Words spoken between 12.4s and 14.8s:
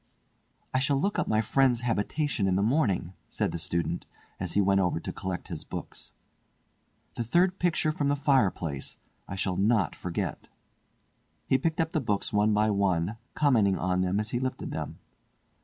by one, commenting on them as he lifted